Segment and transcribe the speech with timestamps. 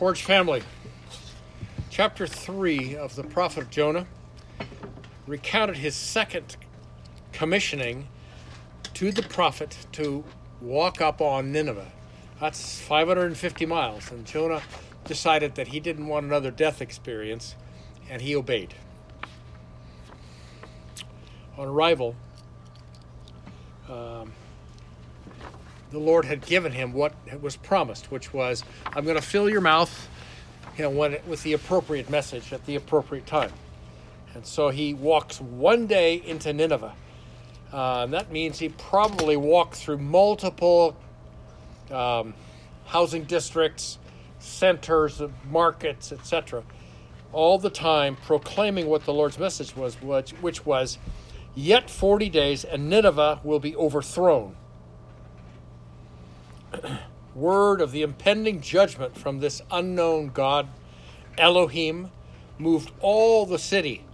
[0.00, 0.62] Forge family,
[1.90, 4.06] chapter 3 of the prophet Jonah
[5.26, 6.56] recounted his second
[7.32, 8.08] commissioning
[8.94, 10.24] to the prophet to
[10.62, 11.92] walk up on Nineveh.
[12.40, 14.62] That's 550 miles, and Jonah
[15.04, 17.54] decided that he didn't want another death experience,
[18.08, 18.72] and he obeyed.
[21.58, 22.16] On arrival,
[23.86, 24.32] um,
[25.90, 29.60] the Lord had given him what was promised, which was, "I'm going to fill your
[29.60, 30.08] mouth,
[30.76, 33.52] you know, when, with the appropriate message at the appropriate time."
[34.34, 36.94] And so he walks one day into Nineveh.
[37.72, 40.96] Uh, that means he probably walked through multiple
[41.90, 42.34] um,
[42.86, 43.98] housing districts,
[44.38, 46.62] centers, markets, etc.,
[47.32, 50.98] all the time proclaiming what the Lord's message was, which, which was,
[51.54, 54.56] Yet 40 days and Nineveh will be overthrown.
[57.34, 60.68] Word of the impending judgment from this unknown God,
[61.38, 62.10] Elohim,
[62.58, 64.04] moved all the city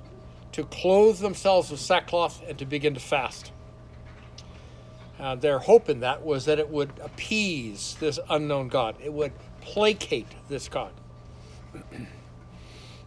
[0.52, 3.52] to clothe themselves with sackcloth and to begin to fast.
[5.18, 9.32] Uh, their hope in that was that it would appease this unknown God, it would
[9.60, 10.92] placate this God.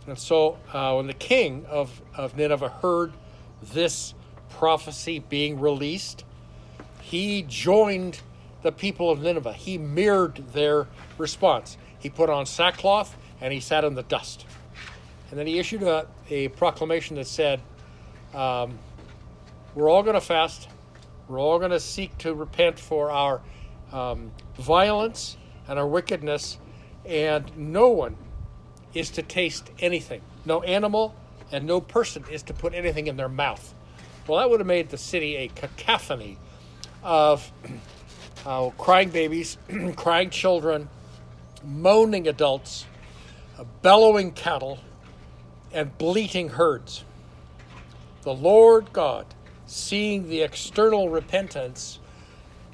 [0.08, 3.13] and so uh, when the king of, of Nineveh heard
[3.61, 4.13] this
[4.50, 6.23] prophecy being released,
[7.02, 8.22] he joined
[8.62, 9.54] the people of Nineveh.
[9.54, 11.78] He mirrored their response.
[11.98, 14.46] He put on sackcloth and he sat in the dust.
[15.30, 17.62] And then he issued a, a proclamation that said,
[18.34, 18.78] um,
[19.76, 20.68] We're all going to fast.
[21.28, 23.42] We're all going to seek to repent for our
[23.92, 25.38] um, violence
[25.68, 26.58] and our wickedness.
[27.06, 28.18] And no one
[28.94, 30.22] is to taste anything.
[30.46, 31.16] No animal
[31.52, 33.74] and no person is to put anything in their mouth.
[34.28, 36.38] Well, that would have made the city a cacophony
[37.04, 37.52] of
[38.45, 39.58] uh, crying babies,
[39.95, 40.90] crying children,
[41.64, 42.86] moaning adults,
[43.58, 44.80] uh, bellowing cattle,
[45.73, 47.04] and bleating herds.
[48.23, 49.25] The Lord God,
[49.66, 52.00] seeing the external repentance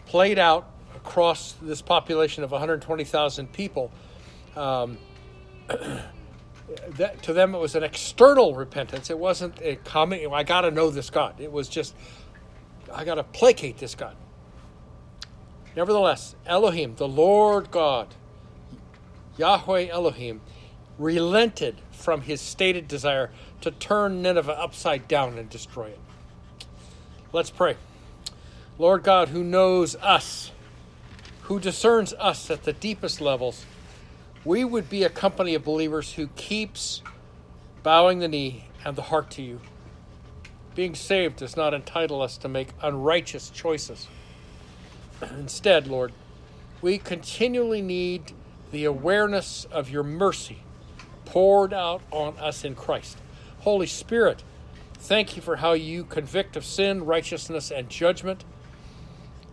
[0.06, 3.92] played out across this population of 120,000 people,
[4.56, 4.98] um,
[5.68, 9.10] that, to them it was an external repentance.
[9.10, 11.40] It wasn't a comment, I got to know this God.
[11.40, 11.96] It was just,
[12.94, 14.16] I got to placate this God.
[15.76, 18.16] Nevertheless, Elohim, the Lord God,
[19.38, 20.42] Yahweh Elohim,
[20.98, 23.30] relented from his stated desire
[23.62, 26.00] to turn Nineveh upside down and destroy it.
[27.34, 27.76] Let's pray.
[28.78, 30.52] Lord God, who knows us,
[31.44, 33.66] who discerns us at the deepest levels,
[34.46, 37.02] we would be a company of believers who keeps
[37.84, 39.60] bowing the knee and the heart to you.
[40.76, 44.08] Being saved does not entitle us to make unrighteous choices.
[45.38, 46.12] Instead, Lord,
[46.82, 48.34] we continually need
[48.72, 50.60] the awareness of your mercy
[51.26, 53.18] poured out on us in Christ.
[53.60, 54.44] Holy Spirit,
[54.96, 58.44] thank you for how you convict of sin, righteousness, and judgment.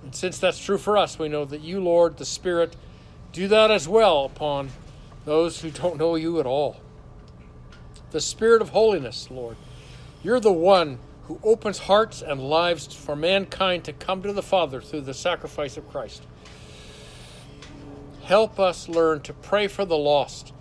[0.02, 2.76] And since that's true for us, we know that you, Lord, the Spirit,
[3.32, 4.70] do that as well upon
[5.24, 6.80] those who don't know you at all.
[8.10, 9.56] The Spirit of holiness, Lord,
[10.22, 14.81] you're the one who opens hearts and lives for mankind to come to the Father
[14.81, 16.25] through the sacrifice of Christ.
[18.25, 20.53] Help us learn to pray for the lost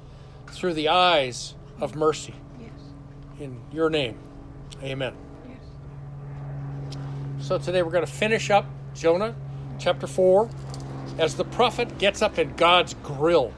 [0.47, 2.33] through the eyes of mercy.
[2.59, 2.71] Yes.
[3.39, 4.17] In your name,
[4.83, 5.15] amen.
[5.47, 6.97] Yes.
[7.39, 9.35] So today we're going to finish up Jonah
[9.79, 10.49] chapter 4
[11.17, 13.53] as the prophet gets up in God's grill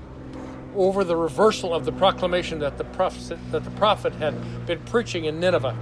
[0.76, 5.26] over the reversal of the proclamation that the prophet, that the prophet had been preaching
[5.26, 5.76] in Nineveh.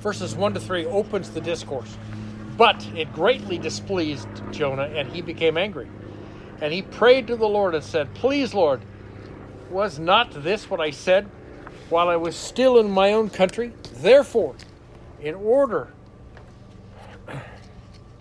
[0.00, 1.96] Verses 1 to 3 opens the discourse.
[2.56, 5.88] But it greatly displeased Jonah, and he became angry.
[6.60, 8.82] And he prayed to the Lord and said, Please, Lord,
[9.70, 11.26] was not this what I said
[11.88, 13.72] while I was still in my own country?
[13.94, 14.54] Therefore,
[15.20, 15.92] in order,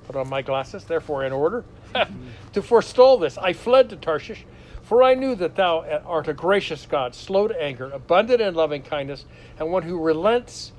[0.06, 1.64] put on my glasses, therefore, in order
[2.54, 4.46] to forestall this, I fled to Tarshish,
[4.84, 8.84] for I knew that thou art a gracious God, slow to anger, abundant in loving
[8.84, 9.26] kindness,
[9.60, 10.72] and one who relents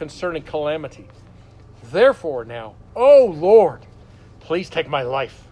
[0.00, 1.06] concerning calamity.
[1.84, 3.84] Therefore, now, O Lord,
[4.40, 5.44] please take my life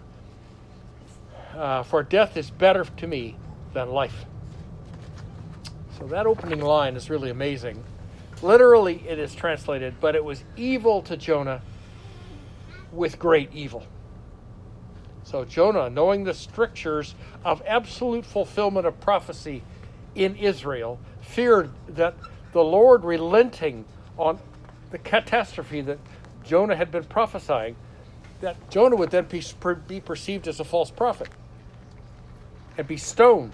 [1.55, 3.37] uh, for death is better to me
[3.75, 4.25] than life.
[5.99, 7.85] So that opening line is really amazing.
[8.41, 11.61] Literally, it is translated, but it was evil to Jonah
[12.91, 13.85] with great evil.
[15.25, 17.15] So Jonah, knowing the strictures
[17.45, 19.63] of absolute fulfillment of prophecy
[20.15, 22.15] in Israel, feared that
[22.53, 23.85] the Lord relenting
[24.19, 24.41] on
[24.91, 25.99] the catastrophe that
[26.45, 27.77] Jonah had been prophesying,
[28.41, 29.43] that Jonah would then be,
[29.89, 31.29] be perceived as a false prophet.
[32.79, 33.53] and be stoned.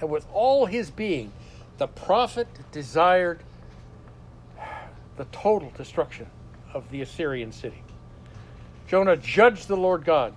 [0.00, 1.32] And with all his being,
[1.78, 3.40] the prophet desired
[5.16, 6.26] the total destruction
[6.74, 7.82] of the Assyrian city.
[8.88, 10.34] Jonah judged the Lord God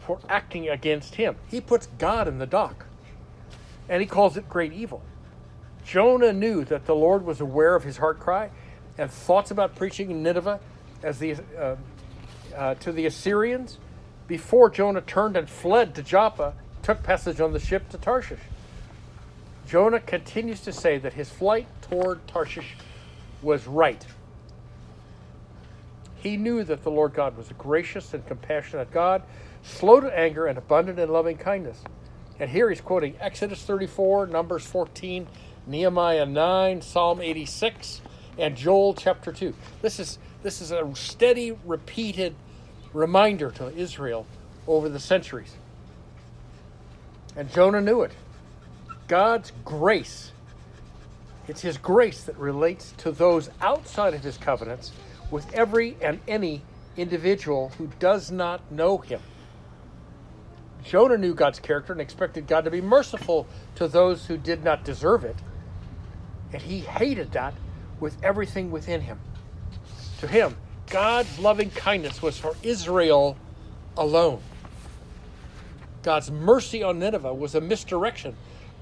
[0.00, 1.36] for acting against him.
[1.50, 2.86] He puts God in the dock,
[3.88, 5.02] and he calls it great evil.
[5.84, 8.50] Jonah knew that the Lord was aware of his heart cry
[8.96, 10.60] and thoughts about preaching in Nineveh
[11.02, 11.76] as the, uh,
[12.56, 13.78] uh, to the Assyrians
[14.26, 18.40] before Jonah turned and fled to Joppa, took passage on the ship to Tarshish.
[19.66, 22.76] Jonah continues to say that his flight toward Tarshish
[23.42, 24.04] was right.
[26.16, 29.22] He knew that the Lord God was a gracious and compassionate God,
[29.62, 31.82] slow to anger and abundant in loving kindness.
[32.40, 35.26] And here he's quoting Exodus 34, Numbers 14,
[35.66, 38.02] Nehemiah 9, Psalm 86,
[38.38, 39.54] and Joel chapter 2.
[39.80, 42.34] This is, this is a steady, repeated
[42.92, 44.26] reminder to Israel
[44.66, 45.54] over the centuries.
[47.36, 48.12] And Jonah knew it.
[49.08, 50.32] God's grace,
[51.48, 54.92] it's his grace that relates to those outside of his covenants
[55.30, 56.62] with every and any
[56.96, 59.20] individual who does not know him.
[60.84, 63.46] Jonah knew God's character and expected God to be merciful
[63.76, 65.36] to those who did not deserve it.
[66.54, 67.52] And he hated that
[67.98, 69.18] with everything within him.
[70.20, 70.56] To him,
[70.88, 73.36] God's loving kindness was for Israel
[73.96, 74.40] alone.
[76.04, 78.36] God's mercy on Nineveh was a misdirection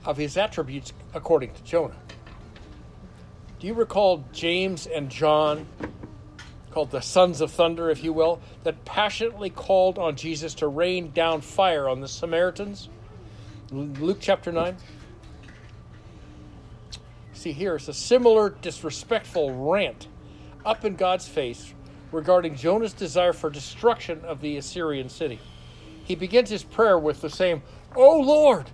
[0.04, 1.96] of his attributes according to Jonah.
[3.58, 5.66] Do you recall James and John,
[6.72, 11.10] called the sons of thunder, if you will, that passionately called on Jesus to rain
[11.12, 12.90] down fire on the Samaritans?
[13.70, 14.76] Luke chapter 9.
[17.42, 20.06] See, here it's a similar disrespectful rant
[20.64, 21.74] up in God's face
[22.12, 25.40] regarding Jonah's desire for destruction of the Assyrian city.
[26.04, 27.62] He begins his prayer with the same,
[27.96, 28.70] Oh Lord!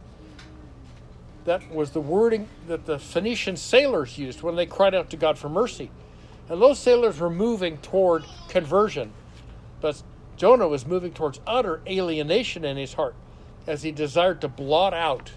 [1.47, 5.39] That was the wording that the Phoenician sailors used when they cried out to God
[5.39, 5.91] for mercy.
[6.51, 9.13] And those sailors were moving toward conversion.
[9.81, 10.03] But
[10.37, 13.15] Jonah was moving towards utter alienation in his heart
[13.67, 15.31] as he desired to blot out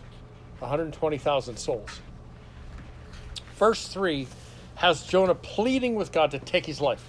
[0.59, 2.01] 120,000 souls.
[3.61, 4.25] Verse 3
[4.77, 7.05] has Jonah pleading with God to take his life.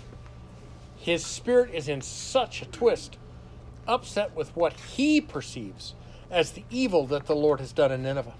[0.99, 3.17] His spirit is in such a twist,
[3.89, 5.95] upset with what he perceives
[6.31, 8.35] as the evil that the Lord has done in Nineveh.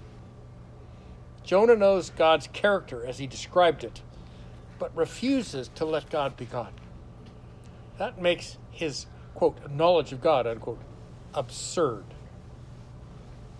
[1.43, 4.03] Jonah knows God's character as he described it,
[4.77, 6.71] but refuses to let God be God.
[7.97, 10.83] That makes his, quote, knowledge of God, unquote,
[11.33, 12.03] absurd.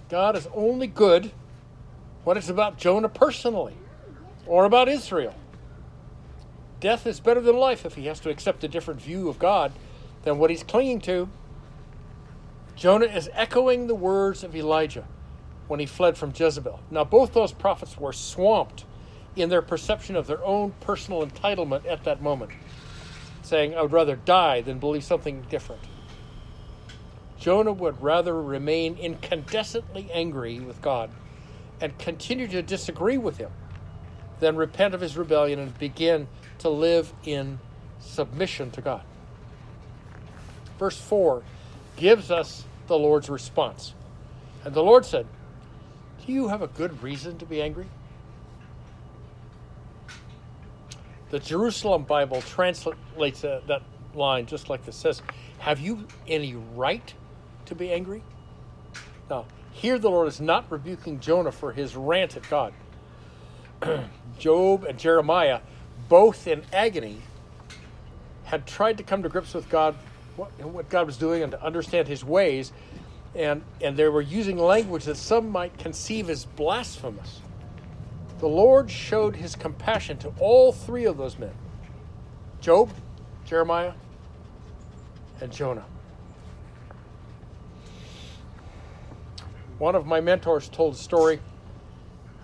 [0.09, 1.31] God is only good
[2.23, 3.77] when it's about Jonah personally
[4.45, 5.35] or about Israel.
[6.79, 9.71] Death is better than life if he has to accept a different view of God
[10.23, 11.29] than what he's clinging to.
[12.75, 15.07] Jonah is echoing the words of Elijah
[15.67, 16.79] when he fled from Jezebel.
[16.91, 18.83] Now, both those prophets were swamped
[19.35, 22.51] in their perception of their own personal entitlement at that moment,
[23.43, 25.81] saying, I would rather die than believe something different.
[27.39, 31.09] Jonah would rather remain incandescently angry with God
[31.81, 33.51] and continue to disagree with him
[34.43, 36.27] than repent of his rebellion and begin
[36.59, 37.59] to live in
[38.01, 39.01] submission to God.
[40.77, 41.43] Verse 4
[41.95, 43.93] gives us the Lord's response.
[44.65, 45.27] And the Lord said,
[46.25, 47.85] Do you have a good reason to be angry?
[51.29, 53.81] The Jerusalem Bible translates that
[54.13, 55.21] line just like this says,
[55.59, 57.13] Have you any right
[57.67, 58.23] to be angry?
[59.29, 62.73] Now, here the Lord is not rebuking Jonah for his rant at God.
[64.39, 65.59] Job and Jeremiah
[66.09, 67.21] both in agony,
[68.45, 69.95] had tried to come to grips with God,
[70.35, 72.71] what, what God was doing, and to understand His ways,
[73.35, 77.41] and and they were using language that some might conceive as blasphemous.
[78.39, 81.53] The Lord showed His compassion to all three of those men:
[82.61, 82.91] Job,
[83.45, 83.93] Jeremiah,
[85.41, 85.85] and Jonah.
[89.79, 91.39] One of my mentors told a story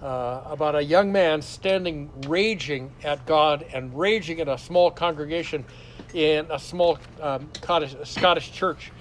[0.02, 5.66] uh, about a young man standing raging at God and raging at a small congregation
[6.14, 8.92] in a small um, Scottish, Scottish church.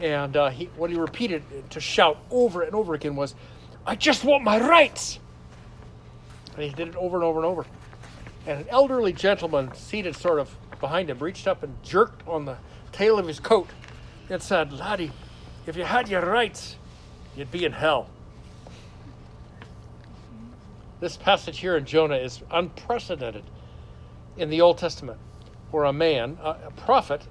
[0.00, 3.34] And uh, he, what he repeated to shout over and over again was,
[3.86, 5.18] I just want my rights!
[6.54, 7.66] And he did it over and over and over.
[8.46, 12.56] And an elderly gentleman seated sort of behind him reached up and jerked on the
[12.92, 13.68] tail of his coat
[14.30, 15.10] and said, Laddie,
[15.66, 16.76] if you had your rights,
[17.36, 18.08] you'd be in hell.
[21.00, 23.44] This passage here in Jonah is unprecedented
[24.36, 25.18] in the Old Testament,
[25.70, 27.22] where a man, a prophet,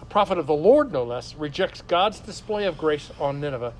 [0.00, 3.74] a prophet of the Lord no less, rejects God's display of grace on Nineveh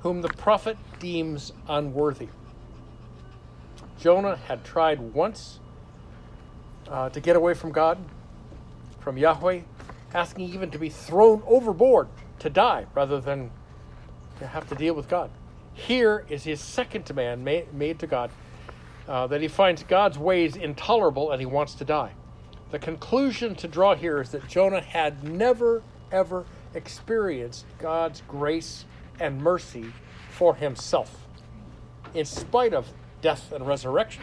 [0.00, 2.28] whom the prophet deems unworthy.
[3.98, 5.58] Jonah had tried once
[6.88, 7.98] uh, to get away from God,
[9.00, 9.60] from Yahweh,
[10.14, 13.50] asking even to be thrown overboard to die rather than
[14.38, 15.30] to have to deal with God.
[15.74, 18.30] Here is his second demand made, made to God
[19.08, 22.12] uh, that he finds God's ways intolerable and he wants to die.
[22.70, 28.84] The conclusion to draw here is that Jonah had never, ever experienced God's grace
[29.18, 29.86] and mercy
[30.30, 31.26] for himself,
[32.14, 32.86] in spite of
[33.22, 34.22] death and resurrection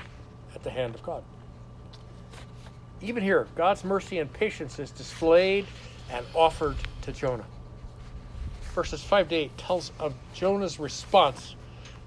[0.54, 1.24] at the hand of God.
[3.02, 5.66] Even here, God's mercy and patience is displayed
[6.12, 7.46] and offered to Jonah.
[8.74, 11.56] Verses 5 to 8 tells of Jonah's response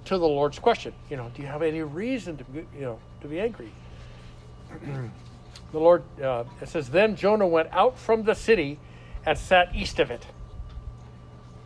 [0.09, 0.95] to the Lord's question.
[1.11, 3.71] You know, do you have any reason to be, you know, to be angry?
[4.83, 8.79] the Lord, uh, it says, Then Jonah went out from the city
[9.27, 10.27] and sat east of it.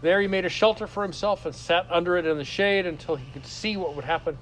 [0.01, 3.15] There he made a shelter for himself and sat under it in the shade until
[3.15, 4.37] he could see what would happen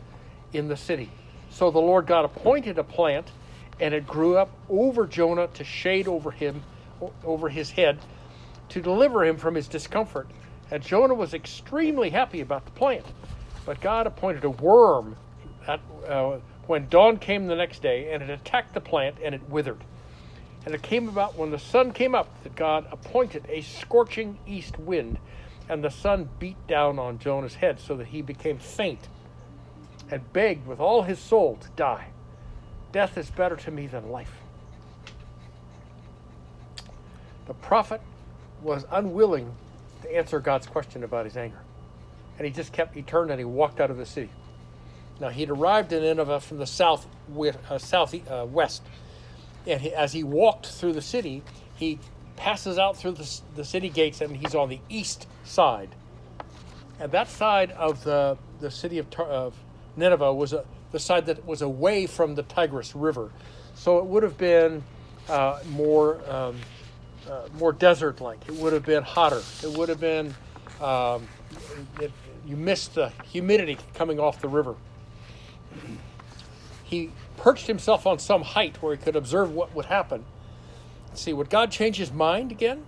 [0.54, 1.10] in the city.
[1.50, 3.30] So the Lord God appointed a plant,
[3.78, 6.62] and it grew up over Jonah to shade over him,
[7.22, 7.98] over his head,
[8.70, 10.28] to deliver him from his discomfort.
[10.70, 13.04] And Jonah was extremely happy about the plant.
[13.70, 15.14] But God appointed a worm
[15.64, 19.48] at, uh, when dawn came the next day, and it attacked the plant, and it
[19.48, 19.84] withered.
[20.66, 24.76] And it came about when the sun came up that God appointed a scorching east
[24.76, 25.20] wind,
[25.68, 29.06] and the sun beat down on Jonah's head so that he became faint
[30.10, 32.08] and begged with all his soul to die.
[32.90, 34.34] Death is better to me than life.
[37.46, 38.00] The prophet
[38.62, 39.54] was unwilling
[40.02, 41.60] to answer God's question about his anger.
[42.40, 44.30] And he just kept, he turned and he walked out of the city.
[45.20, 47.06] Now, he'd arrived in Nineveh from the south,
[47.38, 48.82] uh, south uh, west.
[49.66, 51.42] And he, as he walked through the city,
[51.74, 51.98] he
[52.36, 55.90] passes out through the, the city gates and he's on the east side.
[56.98, 59.54] And that side of the, the city of, of
[59.98, 63.30] Nineveh was a, the side that was away from the Tigris River.
[63.74, 64.82] So it would have been
[65.28, 66.56] uh, more, um,
[67.30, 68.38] uh, more desert like.
[68.48, 69.42] It would have been hotter.
[69.62, 70.34] It would have been,
[70.80, 71.28] um,
[72.00, 72.10] it,
[72.46, 74.74] you missed the humidity coming off the river.
[76.84, 80.24] He perched himself on some height where he could observe what would happen.
[81.14, 82.84] See, would God change his mind again?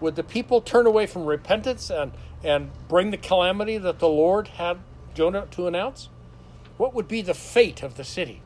[0.00, 2.12] Would the people turn away from repentance and,
[2.42, 4.78] and bring the calamity that the Lord had
[5.14, 6.08] Jonah to announce?
[6.76, 8.42] What would be the fate of the city?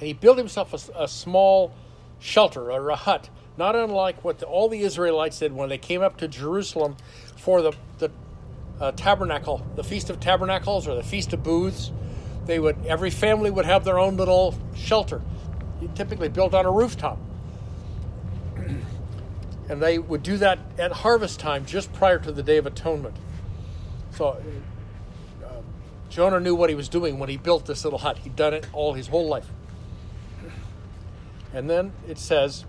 [0.00, 1.74] And he built himself a, a small
[2.18, 6.02] shelter or a hut, not unlike what the, all the Israelites did when they came
[6.02, 6.96] up to Jerusalem
[7.36, 8.10] for the, the
[8.80, 11.90] uh, tabernacle, the Feast of Tabernacles or the Feast of Booths.
[12.46, 15.20] They would every family would have their own little shelter,
[15.94, 17.18] typically built on a rooftop.
[19.68, 23.16] and they would do that at harvest time, just prior to the Day of Atonement.
[24.12, 24.42] So
[26.08, 28.18] Jonah knew what he was doing when he built this little hut.
[28.18, 29.48] He'd done it all his whole life.
[31.52, 32.64] And then it says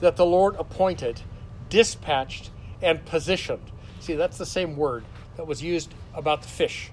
[0.00, 1.22] that the Lord appointed,
[1.68, 3.70] dispatched, and positioned.
[4.00, 5.04] See, that's the same word
[5.36, 6.90] that was used about the fish.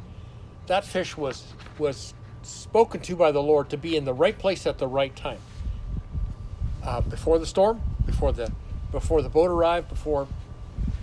[0.67, 4.65] That fish was was spoken to by the Lord to be in the right place
[4.65, 5.39] at the right time.
[6.83, 8.51] Uh, before the storm, before the
[8.91, 10.27] before the boat arrived, before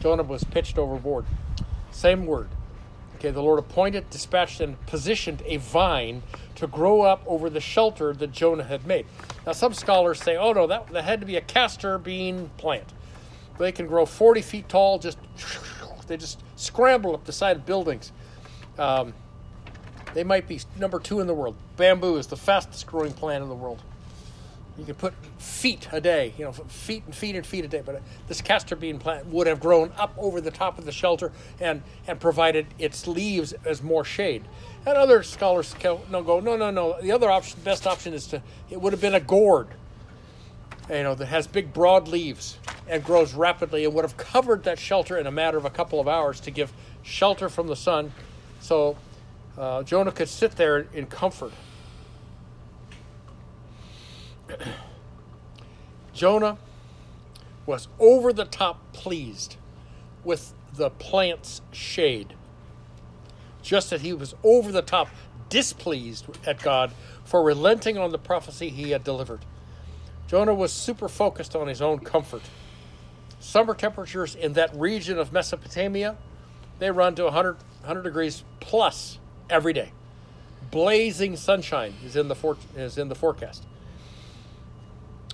[0.01, 1.25] Jonah was pitched overboard.
[1.91, 2.49] Same word.
[3.17, 6.23] Okay, the Lord appointed, dispatched, and positioned a vine
[6.57, 9.07] to grow up over the shelter that Jonah had made.
[9.47, 12.93] Now, some scholars say, oh no, that, that had to be a castor bean plant.
[13.59, 15.17] They can grow 40 feet tall, just
[16.07, 18.13] they just scramble up the side of buildings.
[18.79, 19.15] Um,
[20.15, 21.57] they might be number two in the world.
[21.77, 23.83] Bamboo is the fastest growing plant in the world.
[24.79, 27.83] You can put feet a day, you know, feet and feet and feet a day.
[27.85, 31.33] But this castor bean plant would have grown up over the top of the shelter
[31.61, 34.45] and, and provided its leaves as more shade.
[34.87, 37.01] And other scholars go, no, go, no, no, no.
[37.01, 39.69] The other option, best option is to, it would have been a gourd,
[40.89, 44.79] you know, that has big, broad leaves and grows rapidly and would have covered that
[44.79, 48.13] shelter in a matter of a couple of hours to give shelter from the sun.
[48.61, 48.97] So
[49.59, 51.53] uh, Jonah could sit there in comfort.
[56.13, 56.59] Jonah
[57.67, 59.57] was over the top pleased
[60.25, 62.35] with the plant's shade,
[63.63, 65.09] just as he was over the top
[65.49, 66.93] displeased at God
[67.25, 69.41] for relenting on the prophecy he had delivered.
[70.29, 72.43] Jonah was super focused on his own comfort.
[73.39, 76.17] Summer temperatures in that region of Mesopotamia,
[76.79, 79.19] they run to 100, 100 degrees plus
[79.49, 79.93] every day.
[80.71, 83.65] Blazing sunshine is in the, for, is in the forecast.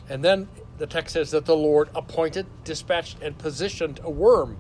[0.09, 4.59] And then the text says that the Lord appointed, dispatched, and positioned a worm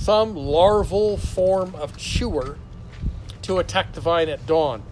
[0.00, 2.56] some larval form of chewer
[3.42, 4.82] to attack the vine at dawn.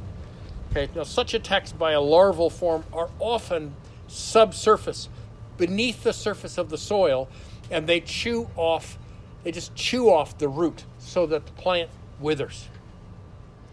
[0.70, 3.74] Okay, now such attacks by a larval form are often
[4.08, 5.08] subsurface,
[5.56, 7.28] beneath the surface of the soil,
[7.70, 8.98] and they chew off,
[9.44, 12.68] they just chew off the root so that the plant withers,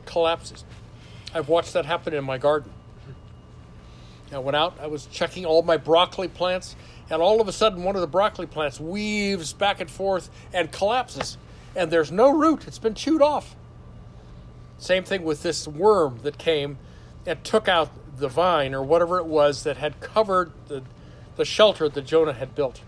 [0.06, 0.64] collapses.
[1.34, 2.72] I've watched that happen in my garden.
[4.32, 6.76] I went out, I was checking all my broccoli plants,
[7.10, 10.72] and all of a sudden one of the broccoli plants weaves back and forth and
[10.72, 11.38] collapses.
[11.76, 13.56] And there's no root, it's been chewed off.
[14.78, 16.78] Same thing with this worm that came
[17.26, 20.84] and took out the vine or whatever it was that had covered the,
[21.36, 22.82] the shelter that Jonah had built.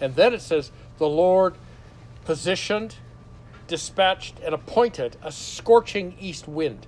[0.00, 1.54] And then it says, the Lord
[2.24, 2.96] positioned,
[3.66, 6.86] dispatched, and appointed a scorching east wind.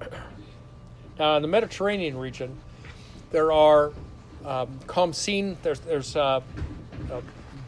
[1.18, 2.58] now, in the Mediterranean region,
[3.30, 3.92] there are
[4.44, 6.40] um, Khamsin, there's, there's uh,
[7.10, 7.22] a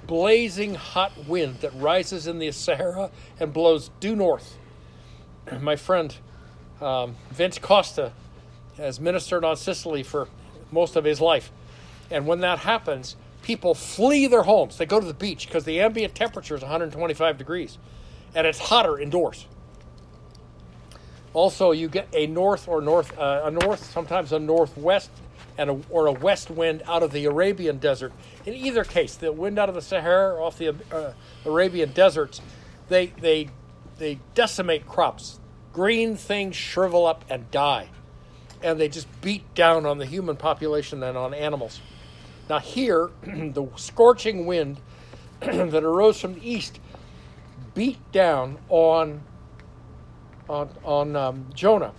[0.06, 4.56] blazing hot wind that rises in the Sahara and blows due north.
[5.60, 6.14] My friend
[6.80, 8.12] um, Vince Costa
[8.80, 10.28] has ministered on Sicily for
[10.72, 11.52] most of his life.
[12.10, 14.78] And when that happens, people flee their homes.
[14.78, 17.78] They go to the beach because the ambient temperature is 125 degrees
[18.34, 19.46] and it's hotter indoors.
[21.32, 25.10] Also, you get a north or north, uh, a north, sometimes a northwest
[25.58, 28.12] and a, or a west wind out of the Arabian desert.
[28.46, 31.12] In either case, the wind out of the Sahara or off the uh,
[31.44, 32.40] Arabian deserts,
[32.88, 33.48] they, they,
[33.98, 35.38] they decimate crops.
[35.72, 37.88] Green things shrivel up and die.
[38.62, 41.80] And they just beat down on the human population and on animals.
[42.48, 44.80] Now, here, the scorching wind
[45.40, 46.80] that arose from the east
[47.74, 49.22] beat down on,
[50.48, 51.92] on, on um, Jonah.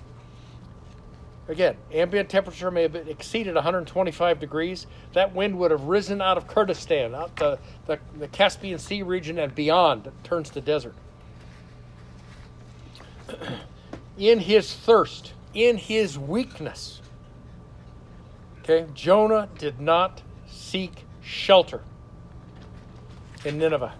[1.47, 4.87] Again, ambient temperature may have exceeded 125 degrees.
[5.13, 9.39] That wind would have risen out of Kurdistan, out the, the, the Caspian Sea region
[9.39, 10.07] and beyond.
[10.07, 10.95] It turns to desert.
[14.17, 17.01] in his thirst, in his weakness,
[18.59, 21.81] okay, Jonah did not seek shelter
[23.43, 23.93] in Nineveh,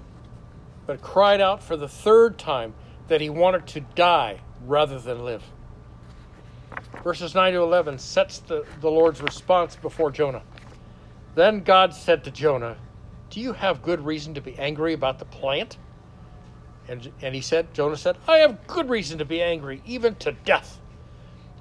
[0.86, 2.74] but cried out for the third time
[3.08, 5.44] that he wanted to die rather than live.
[7.04, 10.44] Verses 9 to 11 sets the, the Lord's response before Jonah.
[11.36, 12.78] Then God said to Jonah,
[13.30, 15.78] Do you have good reason to be angry about the plant?
[16.88, 20.32] And, and he said, Jonah said, I have good reason to be angry, even to
[20.32, 20.80] death.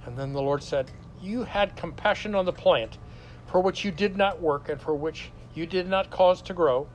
[0.06, 2.98] And then the Lord said, You had compassion on the plant
[3.46, 6.86] for which you did not work and for which you did not cause to grow,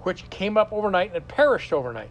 [0.00, 2.10] which came up overnight and perished overnight.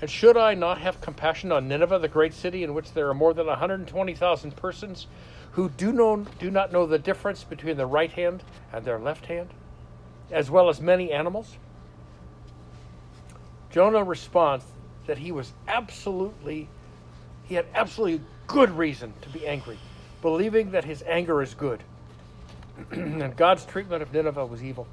[0.00, 3.14] And should I not have compassion on Nineveh, the great city in which there are
[3.14, 5.06] more than 120,000 persons
[5.52, 9.26] who do, know, do not know the difference between their right hand and their left
[9.26, 9.50] hand,
[10.30, 11.56] as well as many animals?
[13.70, 14.64] Jonah responds
[15.06, 16.68] that he was absolutely,
[17.44, 19.78] he had absolutely good reason to be angry,
[20.20, 21.82] believing that his anger is good.
[22.90, 24.86] and God's treatment of Nineveh was evil.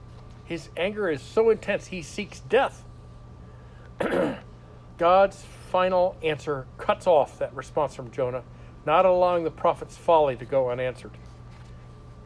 [0.45, 2.86] His anger is so intense, he seeks death.
[4.98, 8.43] God's final answer cuts off that response from Jonah,
[8.86, 11.12] not allowing the prophet's folly to go unanswered.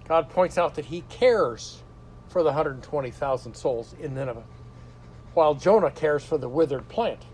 [0.08, 1.82] God points out that he cares
[2.28, 4.44] for the 120,000 souls in Nineveh,
[5.34, 7.26] while Jonah cares for the withered plant.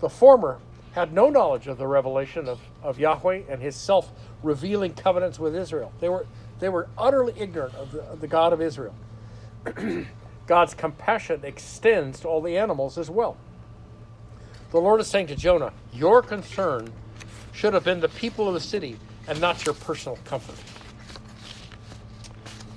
[0.00, 0.58] The former
[0.92, 4.10] had no knowledge of the revelation of, of Yahweh and his self
[4.42, 5.92] revealing covenants with Israel.
[6.00, 6.26] They were,
[6.58, 8.94] they were utterly ignorant of the, of the God of Israel.
[10.46, 13.36] God's compassion extends to all the animals as well.
[14.72, 16.92] The Lord is saying to Jonah, Your concern
[17.52, 18.98] should have been the people of the city
[19.28, 20.56] and not your personal comfort.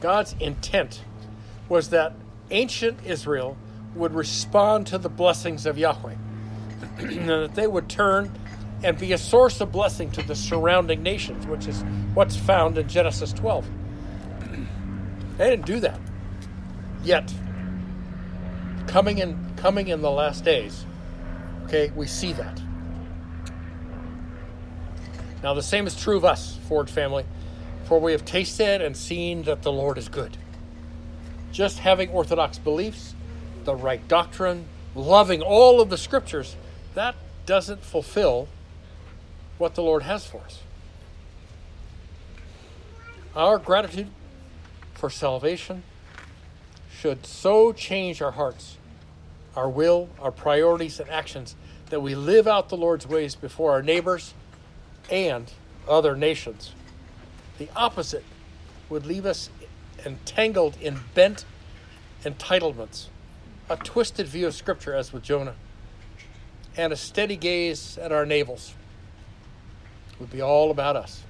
[0.02, 1.04] God's intent
[1.70, 2.14] was that
[2.52, 3.58] ancient Israel
[3.96, 6.16] would respond to the blessings of Yahweh
[7.00, 8.32] and that they would turn
[8.84, 12.88] and be a source of blessing to the surrounding nations, which is what's found in
[12.88, 13.66] Genesis 12.
[15.38, 16.00] They didn't do that.
[17.04, 17.34] Yet,
[18.88, 20.86] coming in coming in the last days,
[21.66, 22.62] okay, we see that.
[25.42, 27.26] Now the same is true of us, Forge family,
[27.86, 30.38] for we have tasted and seen that the Lord is good.
[31.52, 33.16] Just having orthodox beliefs,
[33.64, 34.66] the right doctrine,
[34.96, 36.56] loving all of the scriptures
[36.94, 38.48] that doesn't fulfill
[39.58, 40.62] what the Lord has for us.
[43.36, 44.10] Our gratitude
[44.94, 45.84] for salvation
[46.92, 48.78] should so change our hearts,
[49.56, 51.56] our will, our priorities, and actions
[51.90, 54.34] that we live out the Lord's ways before our neighbors
[55.10, 55.52] and
[55.88, 56.74] other nations.
[57.58, 58.24] The opposite
[58.90, 59.50] would leave us
[60.06, 61.46] entangled in bent
[62.24, 63.08] entitlements
[63.70, 65.56] a twisted view of Scripture, as with Jonah,
[66.76, 68.74] and a steady gaze at our navels
[70.20, 71.24] would be all about us.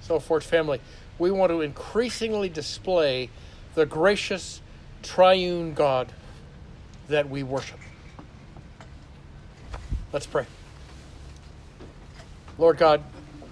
[0.00, 0.80] So, Forge family,
[1.18, 3.30] we want to increasingly display
[3.74, 4.60] the gracious
[5.02, 6.12] triune God
[7.08, 7.78] that we worship.
[10.12, 10.46] Let's pray.
[12.56, 13.02] Lord God,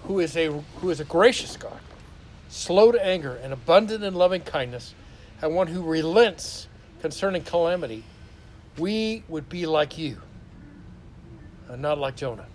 [0.05, 1.79] who is a who is a gracious God,
[2.49, 4.95] slow to anger and abundant in loving kindness,
[5.43, 6.69] and one who relents
[7.03, 8.05] concerning calamity,
[8.79, 10.21] we would be like you
[11.69, 12.47] and not like Jonah.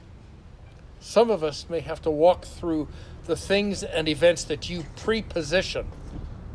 [1.00, 2.88] Some of us may have to walk through
[3.26, 5.88] the things and events that you preposition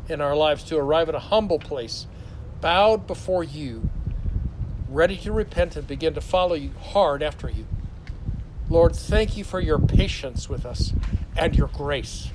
[0.09, 2.07] in our lives to arrive at a humble place,
[2.61, 3.89] bowed before you,
[4.89, 7.65] ready to repent and begin to follow you hard after you.
[8.69, 10.93] Lord, thank you for your patience with us
[11.35, 12.29] and your grace.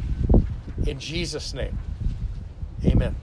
[0.87, 1.79] In Jesus' name,
[2.85, 3.17] amen.